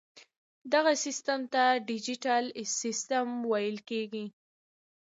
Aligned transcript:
دغه 0.73 0.91
سیسټم 1.05 1.39
ته 1.53 1.63
ډیجیټل 1.89 2.43
سیسټم 2.81 3.27
ویل 3.51 3.77
کیږي. 3.89 4.25